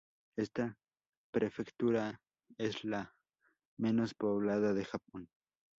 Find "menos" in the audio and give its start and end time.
3.77-4.15